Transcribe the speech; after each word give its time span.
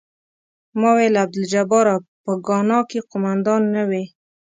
ما 0.79 0.89
ویل 0.97 1.15
عبدالجباره 1.23 1.95
په 2.23 2.31
ګانا 2.47 2.79
کې 2.89 2.99
قوماندان 3.09 3.61
نه 3.75 3.83
وې. 3.89 4.03